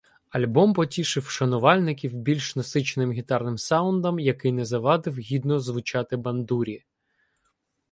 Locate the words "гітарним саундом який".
3.11-4.51